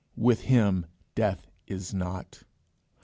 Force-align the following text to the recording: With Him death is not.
With 0.17 0.41
Him 0.45 0.87
death 1.13 1.45
is 1.67 1.93
not. 1.93 2.41